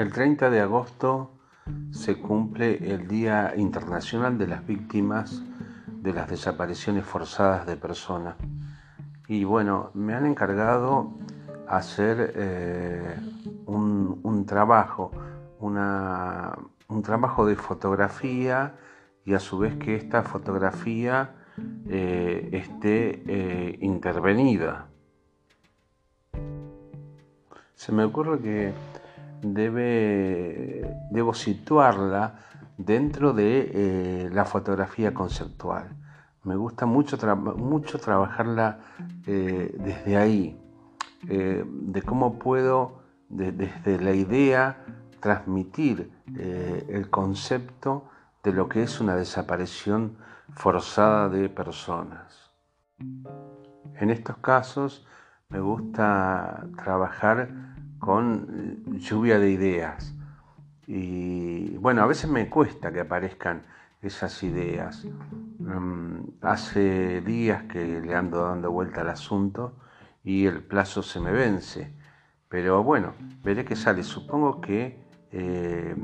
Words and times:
El 0.00 0.12
30 0.12 0.48
de 0.48 0.60
agosto 0.60 1.30
se 1.90 2.16
cumple 2.16 2.90
el 2.90 3.06
Día 3.06 3.52
Internacional 3.54 4.38
de 4.38 4.46
las 4.46 4.66
Víctimas 4.66 5.42
de 5.88 6.14
las 6.14 6.30
Desapariciones 6.30 7.04
Forzadas 7.04 7.66
de 7.66 7.76
Personas. 7.76 8.36
Y 9.28 9.44
bueno, 9.44 9.90
me 9.92 10.14
han 10.14 10.24
encargado 10.24 11.12
hacer 11.68 12.32
eh, 12.34 13.14
un, 13.66 14.46
trabajo, 14.46 15.10
un 15.58 17.02
trabajo 17.02 17.44
de 17.44 17.56
fotografía 17.56 18.76
y 19.26 19.34
a 19.34 19.38
su 19.38 19.58
vez 19.58 19.76
que 19.76 19.96
esta 19.96 20.22
fotografía 20.22 21.34
eh, 21.90 22.48
esté 22.52 23.22
eh, 23.26 23.78
intervenida. 23.82 24.86
Se 27.74 27.92
me 27.92 28.04
ocurre 28.04 28.38
que 28.40 28.72
debe, 29.42 30.96
debo 31.10 31.34
situarla 31.34 32.34
dentro 32.76 33.32
de 33.32 33.70
eh, 33.72 34.30
la 34.32 34.44
fotografía 34.44 35.12
conceptual. 35.12 35.90
Me 36.44 36.56
gusta 36.56 36.86
mucho, 36.86 37.18
mucho 37.56 37.98
trabajarla 37.98 38.78
eh, 39.26 39.74
desde 39.78 40.16
ahí, 40.16 40.58
eh, 41.28 41.64
de 41.66 42.02
cómo 42.02 42.38
puedo 42.38 43.00
desde 43.28 44.00
la 44.00 44.12
idea 44.12 44.84
transmitir 45.20 46.10
el 46.36 47.10
concepto 47.10 48.08
de 48.42 48.52
lo 48.52 48.68
que 48.68 48.82
es 48.82 49.00
una 49.00 49.14
desaparición 49.14 50.16
forzada 50.54 51.28
de 51.28 51.48
personas. 51.48 52.50
En 52.98 54.10
estos 54.10 54.38
casos 54.38 55.06
me 55.48 55.60
gusta 55.60 56.66
trabajar 56.82 57.50
con 58.00 58.98
lluvia 58.98 59.38
de 59.38 59.50
ideas. 59.50 60.14
Y 60.86 61.76
bueno, 61.76 62.02
a 62.02 62.06
veces 62.06 62.28
me 62.28 62.48
cuesta 62.48 62.90
que 62.90 63.00
aparezcan 63.00 63.62
esas 64.02 64.42
ideas. 64.42 65.06
Mm, 65.58 66.20
hace 66.40 67.20
días 67.20 67.64
que 67.64 68.00
le 68.00 68.14
ando 68.14 68.42
dando 68.42 68.72
vuelta 68.72 69.02
al 69.02 69.10
asunto 69.10 69.76
y 70.24 70.46
el 70.46 70.62
plazo 70.62 71.02
se 71.02 71.20
me 71.20 71.30
vence. 71.30 71.92
Pero 72.48 72.82
bueno, 72.82 73.12
veré 73.44 73.64
qué 73.64 73.76
sale. 73.76 74.02
Supongo 74.02 74.60
que 74.60 74.98
eh, 75.30 75.94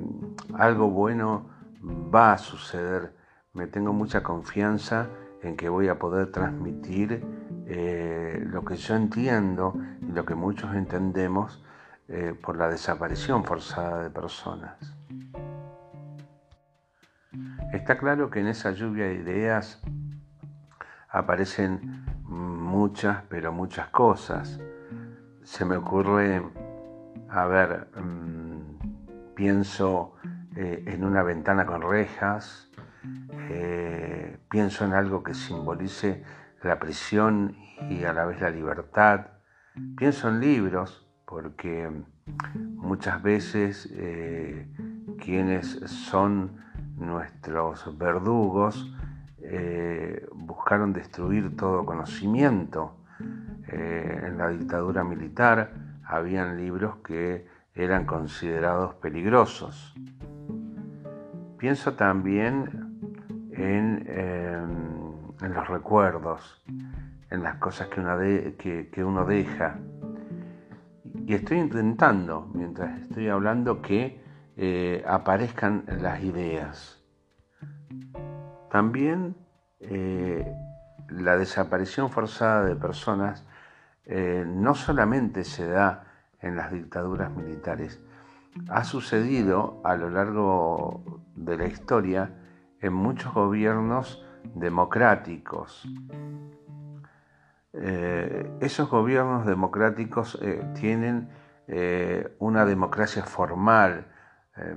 algo 0.55 0.91
bueno 0.91 1.49
va 1.83 2.35
a 2.35 2.39
suceder. 2.39 3.13
Me 3.55 3.67
tengo 3.67 3.93
mucha 3.93 4.23
confianza 4.23 5.09
en 5.43 5.57
que 5.57 5.69
voy 5.69 5.89
a 5.89 5.99
poder 5.99 6.31
transmitir 6.31 7.25
eh, 7.67 8.45
lo 8.47 8.65
que 8.65 8.77
yo 8.77 8.95
entiendo 8.95 9.75
y 10.07 10.13
lo 10.13 10.25
que 10.25 10.35
muchos 10.35 10.75
entendemos 10.75 11.63
eh, 12.09 12.35
por 12.41 12.57
la 12.57 12.69
desaparición 12.69 13.45
forzada 13.45 14.03
de 14.03 14.11
personas. 14.11 14.77
Está 17.73 17.99
claro 17.99 18.31
que 18.31 18.41
en 18.41 18.47
esa 18.47 18.71
lluvia 18.71 19.07
de 19.07 19.15
ideas 19.15 19.83
aparecen 21.09 22.05
muchas, 22.25 23.23
pero 23.29 23.53
muchas 23.53 23.89
cosas. 23.89 24.61
Se 25.43 25.65
me 25.65 25.77
ocurre, 25.77 26.43
a 27.29 27.47
ver, 27.47 27.89
mm, 27.97 29.35
pienso 29.35 30.15
eh, 30.57 30.85
en 30.87 31.05
una 31.05 31.23
ventana 31.23 31.67
con 31.67 31.83
rejas, 31.83 32.71
eh, 33.51 34.39
pienso 34.49 34.85
en 34.85 34.95
algo 34.95 35.23
que 35.23 35.35
simbolice 35.35 36.25
la 36.63 36.79
prisión 36.79 37.57
y 37.91 38.05
a 38.05 38.13
la 38.13 38.25
vez 38.25 38.41
la 38.41 38.51
libertad, 38.51 39.27
pienso 39.97 40.29
en 40.29 40.41
libros, 40.41 41.06
porque 41.27 41.91
muchas 42.77 43.23
veces 43.23 43.93
eh, 43.93 44.67
quienes 45.19 45.67
son 45.87 46.53
nuestros 46.97 47.99
verdugos 47.99 48.95
eh, 49.43 50.27
buscaron 50.33 50.93
destruir 50.93 51.57
todo 51.57 51.85
conocimiento. 51.85 52.97
Eh, 53.69 54.23
en 54.27 54.39
la 54.39 54.49
dictadura 54.49 55.03
militar 55.03 55.73
habían 56.05 56.57
libros 56.57 56.97
que 56.99 57.47
eran 57.75 58.07
considerados 58.07 58.95
peligrosos. 58.95 59.95
Pienso 61.59 61.95
también 61.95 63.51
en, 63.51 64.07
en 64.09 65.55
los 65.55 65.69
recuerdos, 65.69 66.63
en 67.31 67.43
las 67.43 67.57
cosas 67.57 67.89
que 67.89 69.05
uno 69.05 69.25
deja 69.25 69.79
y 71.27 71.35
estoy 71.35 71.59
intentando, 71.59 72.49
mientras 72.55 73.01
estoy 73.01 73.29
hablando, 73.29 73.83
que 73.83 74.23
eh, 74.57 75.05
aparezcan 75.09 75.85
las 76.01 76.23
ideas. 76.23 77.03
También 78.71 79.35
eh, 79.81 80.47
la 81.09 81.37
desaparición 81.37 82.11
forzada 82.11 82.65
de 82.65 82.77
personas 82.77 83.45
eh, 84.05 84.45
no 84.47 84.77
solamente 84.77 85.43
se 85.43 85.67
da 85.67 86.05
en 86.41 86.55
las 86.55 86.71
dictaduras 86.71 87.33
militares, 87.33 88.01
ha 88.69 88.85
sucedido 88.85 89.81
a 89.85 89.97
lo 89.97 90.11
largo 90.11 91.23
de 91.35 91.59
la 91.59 91.67
historia 91.67 92.31
en 92.81 92.93
muchos 92.93 93.35
gobiernos 93.35 94.25
democráticos. 94.55 95.89
Eh, 97.79 98.51
esos 98.61 98.89
gobiernos 98.89 99.45
democráticos 99.45 100.39
eh, 100.41 100.65
tienen 100.81 101.29
eh, 101.69 102.35
una 102.39 102.65
democracia 102.65 103.25
formal. 103.25 104.07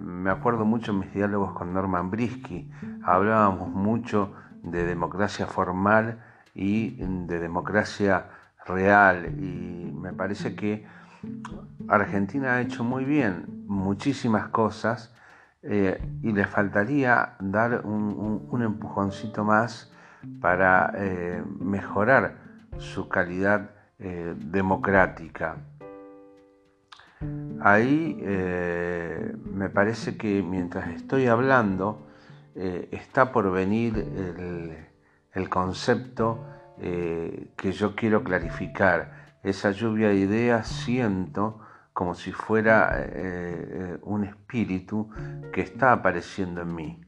me 0.01 0.29
acuerdo 0.29 0.65
mucho 0.65 0.91
en 0.91 0.99
mis 0.99 1.13
diálogos 1.13 1.53
con 1.53 1.73
Norman 1.73 2.11
Brisky, 2.11 2.69
hablábamos 3.03 3.69
mucho 3.69 4.33
de 4.61 4.83
democracia 4.85 5.47
formal 5.47 6.19
y 6.53 6.97
de 6.99 7.39
democracia 7.39 8.25
real 8.65 9.27
y 9.39 9.93
me 9.93 10.11
parece 10.11 10.53
que 10.53 10.85
Argentina 11.87 12.55
ha 12.55 12.61
hecho 12.61 12.83
muy 12.83 13.05
bien 13.05 13.63
muchísimas 13.67 14.49
cosas 14.49 15.15
y 15.63 16.31
le 16.33 16.45
faltaría 16.45 17.35
dar 17.39 17.85
un 17.85 18.61
empujoncito 18.61 19.45
más 19.45 19.93
para 20.41 20.91
mejorar 21.59 22.48
su 22.79 23.07
calidad 23.07 23.71
eh, 23.99 24.33
democrática. 24.37 25.57
Ahí 27.61 28.17
eh, 28.21 29.35
me 29.43 29.69
parece 29.69 30.15
que 30.17 30.41
mientras 30.41 30.89
estoy 30.89 31.27
hablando 31.27 32.07
eh, 32.55 32.87
está 32.91 33.31
por 33.31 33.51
venir 33.51 33.97
el, 35.33 35.49
concepto 35.49 36.45
que 36.79 37.71
yo 37.73 37.95
quiero 37.95 38.23
clarificar. 38.23 39.37
Esa 39.43 39.71
lluvia 39.71 40.09
de 40.09 40.15
ideas 40.15 40.67
siento 40.67 41.59
como 41.93 42.13
si 42.13 42.31
fuera 42.31 43.05
un 44.03 44.23
espíritu 44.23 45.09
que 45.51 45.61
está 45.61 45.91
apareciendo 45.93 46.61
en 46.61 46.75
mí. 46.75 47.01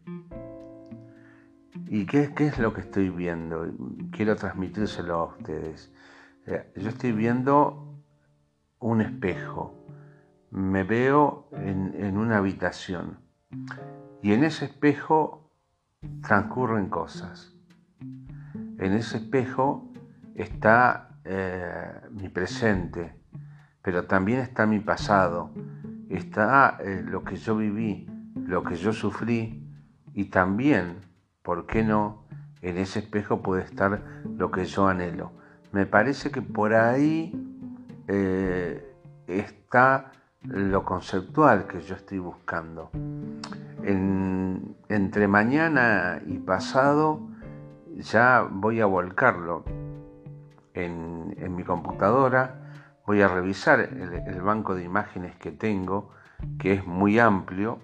¿Y 1.94 2.06
qué, 2.06 2.31
es 2.38 2.57
lo 2.57 2.74
que 2.74 2.79
estoy 2.79 3.09
viendo? 3.09 3.69
Quiero 4.12 4.38
transmitírselo 4.38 5.13
a 5.13 5.25
ustedes. 5.25 5.91
Yo 6.78 6.88
estoy 6.88 7.12
viendo 7.12 8.02
un 8.79 9.02
espejo. 9.02 9.75
Me 10.51 10.85
veo 10.85 11.50
en, 11.51 12.18
una 12.18 12.38
habitación. 12.38 13.19
Y 14.22 14.31
en 14.31 14.46
ese 14.46 14.63
espejo 14.63 15.51
transcurren 16.22 16.88
cosas. 16.88 17.53
En 18.00 18.94
ese 18.94 19.18
espejo 19.18 19.91
está 20.34 21.19
eh, 21.25 21.92
mi 22.12 22.30
presente, 22.30 23.19
pero 23.81 24.06
también 24.06 24.39
está 24.39 24.66
mi 24.66 24.80
pasado. 24.80 25.51
Está 26.07 26.77
eh, 26.80 27.04
lo 27.06 27.25
que 27.25 27.36
yo 27.36 27.57
viví, 27.57 28.07
lo 28.33 28.63
que 28.63 28.77
yo 28.77 28.94
sufrí 28.94 29.69
y 30.13 30.30
también 30.30 31.11
¿Por 31.44 31.66
qué 31.66 31.84
no? 31.84 32.24
En 32.62 32.78
ese 32.78 33.00
espejo 33.00 33.42
puede 33.42 33.64
estar 33.64 34.02
lo 34.38 34.52
que 34.52 34.66
yo 34.66 34.88
anhelo. 34.88 35.32
Me 35.72 35.86
parece 35.86 36.32
que 36.32 36.42
por 36.42 36.74
ahí 36.74 37.34
eh, 38.08 38.96
está 39.28 40.12
lo 40.44 40.84
conceptual 40.84 41.68
que 41.68 41.82
yo 41.82 41.96
estoy 41.96 42.20
buscando. 42.20 42.92
entre 44.90 45.28
mañana 45.28 46.22
y 46.26 46.38
pasado 46.38 47.22
ya 47.96 48.48
voy 48.50 48.80
a 48.80 48.86
volcarlo 48.86 49.64
en, 50.74 51.56
mi 51.56 51.64
computadora, 51.64 53.00
voy 53.06 53.22
a 53.22 53.28
revisar 53.28 53.80
el 53.80 54.42
banco 54.42 54.76
de 54.76 54.84
imágenes 54.84 55.36
que 55.36 55.52
tengo, 55.52 56.12
que 56.60 56.74
es 56.74 56.86
muy 56.86 57.20
amplio, 57.20 57.80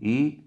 y 0.00 0.43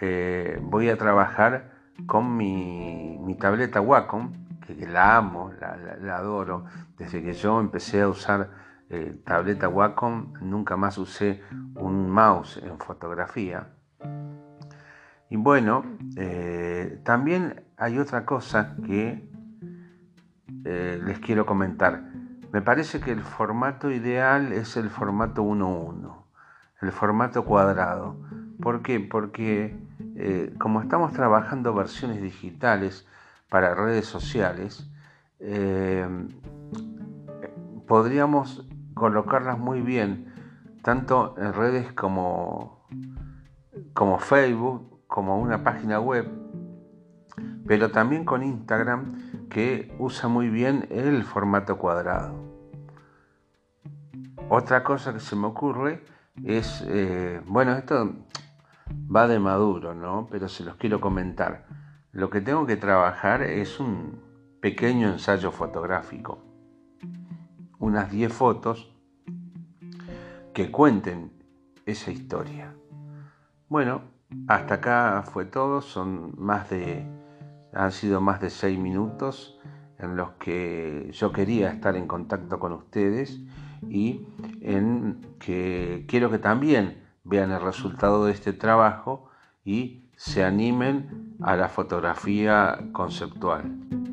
eh, 0.00 0.60
voy 0.62 0.88
a 0.90 0.96
trabajar 0.96 1.72
con 2.06 2.36
mi, 2.36 3.36
tableta 3.40 3.80
Wacom, 3.80 4.32
que, 4.64 4.86
la 4.86 5.16
amo, 5.16 5.50
la, 5.60 6.16
adoro, 6.16 6.66
desde 6.96 7.22
que 7.22 7.32
yo 7.32 7.60
empecé 7.60 8.02
a 8.02 8.08
usar 8.08 8.50
eh, 8.90 9.20
tableta 9.24 9.68
Wacom, 9.68 10.34
nunca 10.40 10.76
más 10.76 10.98
usé 10.98 11.42
un 11.74 12.08
mouse 12.08 12.58
en 12.58 12.78
fotografía. 12.78 13.68
Y 15.30 15.36
bueno, 15.36 15.84
eh, 16.16 17.00
también 17.04 17.64
hay 17.76 17.98
otra 17.98 18.24
cosa 18.24 18.76
que 18.86 19.28
les 20.64 21.18
quiero 21.20 21.46
comentar. 21.46 22.02
Me 22.52 22.60
parece 22.60 23.00
que 23.00 23.10
el 23.10 23.22
formato 23.22 23.90
ideal 23.90 24.52
es 24.52 24.76
el 24.76 24.90
formato 24.90 25.42
1.1, 25.42 26.24
el 26.82 26.92
formato 26.92 27.44
cuadrado. 27.44 28.16
¿Por 28.60 28.82
qué? 28.82 29.00
Porque 29.00 29.87
como 30.58 30.80
estamos 30.80 31.12
trabajando 31.12 31.74
versiones 31.74 32.20
digitales 32.20 33.06
para 33.48 33.74
redes 33.74 34.06
sociales, 34.06 34.90
podríamos 37.86 38.66
colocarlas 38.94 39.58
muy 39.58 39.80
bien, 39.80 40.32
tanto 40.82 41.34
en 41.38 41.52
redes 41.52 41.92
como, 41.92 42.86
como 43.94 44.18
Facebook, 44.18 45.00
como 45.06 45.40
una 45.40 45.64
página 45.64 45.98
web, 45.98 46.28
pero 47.66 47.90
también 47.90 48.24
con 48.24 48.42
Instagram 48.42 49.48
que 49.48 49.94
usa 49.98 50.28
muy 50.28 50.48
bien 50.48 50.86
el 50.90 51.24
formato 51.24 51.78
cuadrado. 51.78 52.34
Otra 54.50 54.82
cosa 54.82 55.12
que 55.12 55.20
se 55.20 55.36
me 55.36 55.46
ocurre 55.46 56.02
es, 56.44 56.84
eh, 56.88 57.40
bueno, 57.46 57.72
esto 57.72 58.14
va 59.14 59.28
de 59.28 59.38
maduro, 59.38 59.94
¿no? 59.94 60.28
Pero 60.30 60.48
se 60.48 60.64
los 60.64 60.76
quiero 60.76 61.00
comentar. 61.00 61.66
Lo 62.12 62.30
que 62.30 62.40
tengo 62.40 62.66
que 62.66 62.76
trabajar 62.76 63.42
es 63.42 63.80
un 63.80 64.20
pequeño 64.60 65.08
ensayo 65.08 65.52
fotográfico 65.52 66.48
unas 67.78 68.10
10 68.10 68.32
fotos 68.32 68.92
que 70.52 70.70
cuenten 70.70 71.32
esa 71.86 72.10
historia. 72.10 72.74
Bueno, 73.68 74.02
hasta 74.48 74.74
acá 74.74 75.22
fue 75.24 75.44
todo, 75.44 75.80
son 75.80 76.34
más 76.36 76.70
de 76.70 77.06
han 77.72 77.92
sido 77.92 78.20
más 78.20 78.40
de 78.40 78.50
6 78.50 78.78
minutos 78.78 79.60
en 79.98 80.16
los 80.16 80.30
que 80.32 81.10
yo 81.12 81.32
quería 81.32 81.70
estar 81.70 81.96
en 81.96 82.06
contacto 82.06 82.58
con 82.58 82.72
ustedes 82.72 83.40
y 83.88 84.26
en 84.60 85.20
que 85.38 86.04
quiero 86.08 86.30
que 86.30 86.38
también 86.38 87.07
vean 87.28 87.52
el 87.52 87.60
resultado 87.60 88.24
de 88.24 88.32
este 88.32 88.52
trabajo 88.52 89.30
y 89.64 90.04
se 90.16 90.44
animen 90.44 91.36
a 91.40 91.56
la 91.56 91.68
fotografía 91.68 92.78
conceptual. 92.92 94.07